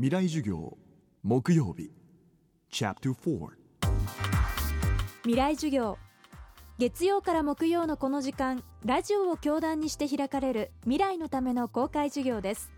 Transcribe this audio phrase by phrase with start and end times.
[0.00, 0.78] 未来授業
[1.24, 1.90] 木曜日。
[5.24, 5.98] 未来授業。
[6.78, 12.70] 月曜から木曜のこの時間ラジオを教壇にして開かれる未来のための公開授業です。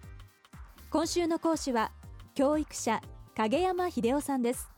[0.89, 1.93] 今週の講師は
[2.35, 3.03] 教育者
[3.37, 4.71] 影山秀夫さんです。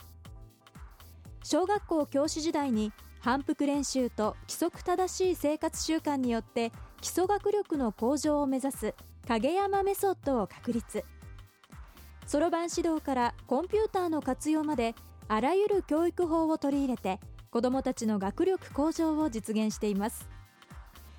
[1.44, 2.90] 小学校教師時代に
[3.20, 8.94] 反復練習と規則正しい生活習慣によって基礎学力の向上を目指す
[9.28, 11.04] 影山メソッドを確立。
[12.32, 14.94] そろばん指導からコンピューターの活用まで
[15.28, 20.26] あらゆる教育法を取り入れて子どもたちの学力向上を実現しています。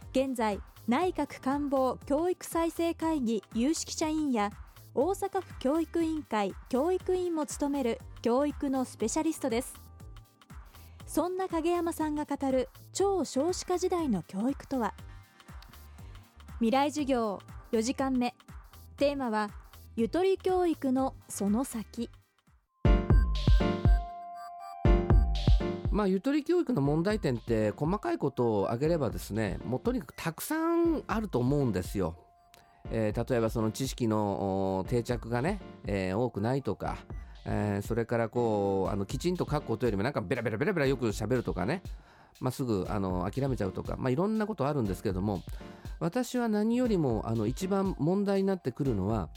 [0.10, 4.50] 現在内閣官房教育再生会議有識者委員や
[4.96, 9.76] 大阪府教育委員会教育委員も務める教育のスペシャリストです。
[11.06, 14.96] そんな影山さんが語る超少子化時代の教育とは？
[16.56, 17.40] 未来授業
[17.72, 18.34] 4時間目。
[18.98, 19.52] テーマは
[19.96, 22.10] ゆとり教育のその先
[25.92, 32.16] まあ、ゆとり教育の問題点って細かいことを挙げればですねもうとにかくたくさんあると思うんですよ。
[32.90, 36.98] えー、例えばその知識の定着がね、えー、多くないとか、
[37.46, 41.84] えー、それからこうあのきちんと書くことよりもなんかベラベラベラベラよく喋るとかね、
[42.40, 45.44] まあ、すぐあの諦めちゃうとか、まあ、いろんなことあるんですけれども
[46.00, 49.30] 私は何よりもあの一番問題になってくるのは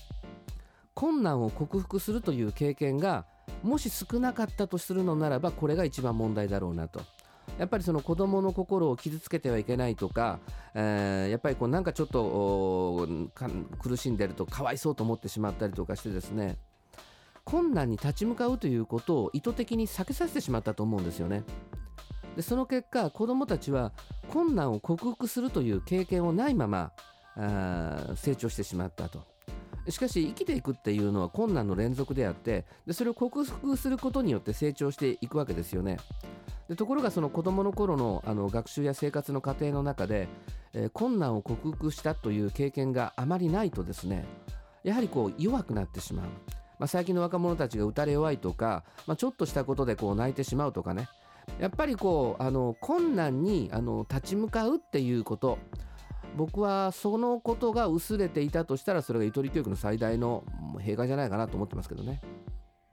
[0.97, 3.27] 困難を克服するという経験が
[3.63, 7.03] もし少なかったとするのならばこれが一番問題だろうなと。
[7.59, 10.41] やっぱりその子供の心を傷つけてはいけないとか、
[10.75, 13.07] えー、やっぱりこうなんかちょっと
[13.79, 16.59] 苦しんでるとかわいそうと思ってしまったりとかしてですね
[17.45, 21.45] 困難に立ち向かうということを意図的に避けさせてしまったと思うんですよね。
[22.35, 23.93] でその結果子どもたちは
[24.29, 26.93] 困難を克服するという経験をないまま
[27.37, 29.36] あ成長してしまったと。
[29.89, 35.99] しかし生きていくっていうのは困難の連続であってでそれを克服することによって成長していくわけですよね。
[36.69, 40.29] でところがその子どもの頃のあの学習や生活の過程の中で、
[40.73, 44.25] えー、困難を克服したという経験があまりないとですね
[44.83, 46.27] やはりこう弱くなってしまう、
[46.79, 51.09] まあ、最近の若者たちが打たれ弱いとか、まあ、ちょっとしたことでこう泣いてしまうとかね
[51.61, 55.59] やっぱりこうあの困難にあの立ち向かうっていうこと
[56.37, 60.45] 僕はそのことが薄れていたとしたらそれがゆとり教育の最大の
[60.81, 62.21] 弊害じゃないかなと思ってますけどね。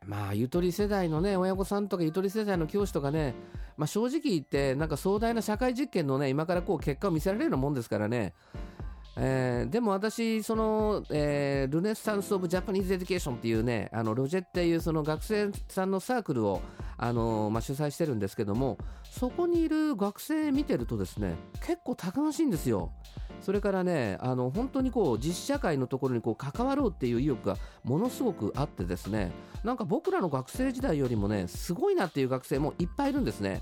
[0.05, 3.35] まあゆとり世代のね親御さんとかゆとり世代の教師とかね、
[3.77, 8.33] まあ、正直言ってなんか壮大な社会実験のね今からこう結果を見せられるようなもんですからね
[9.16, 16.62] えー、でも私、その、えー、 Renaissance of Japanese Education っていうね、あのロジェっていうその学生さんのサークルを、
[16.97, 21.35] あの、まあ、主催してるんですけども、そこにいる学生見てるとですね、
[21.66, 22.91] 結構たくましいんですよ。
[23.41, 29.31] それからね、あの本当にこう実社会のところにこう関わろうっていう意欲がものすごくあってですね、
[29.63, 33.62] なんか僕らの学生時代よりもね、すごいなっていう学生もいっぱいいるんですね。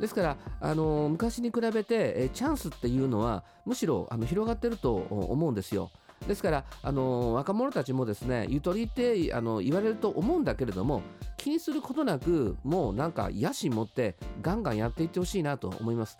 [0.00, 5.90] ですから、あの昔に比べて、えチャンスっていうのはむしろあの広がってると思うんですよ。
[6.26, 11.02] ですから、あの若者たちもですねゆとりってあの言われると思うんだけれども
[11.36, 16.18] 気にすることなくもうなんか野心持ってガンガンやっていってほしいなと思います。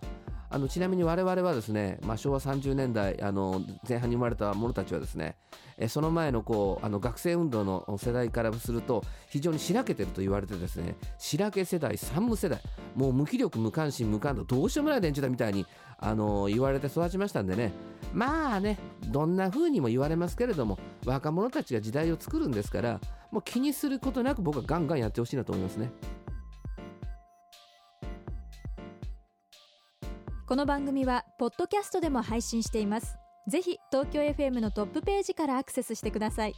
[0.53, 5.37] あのちなみに我々はですね、まあ、昭和30年代あの前半に生まれた者たちはですね
[5.77, 12.59] えその前のこうあの学生運動の世代からすると非常にしらけてると言われてですねしらけ世代三無世代
[12.95, 15.65] もう無気力無関心無感度どうしようもない連中だみたいに
[15.97, 17.71] あの言われて育ちましたんでね
[18.13, 22.99] まあねどんな風にも言われますけれども若者たちが時代を作るんですから
[23.31, 25.91] もう気にすることなく僕はガンガンやってほしいなと思いますね。
[30.51, 33.15] この番組はポッドキャストでも配信しています。
[33.47, 36.53] ぜひ東京 FM のトップページからアクセスしてください。